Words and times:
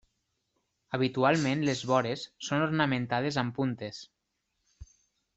Habitualment 0.97 1.59
les 1.67 1.83
vores 1.91 2.23
són 2.47 2.65
ornamentades 2.67 3.37
amb 3.43 3.55
puntes. 3.59 4.01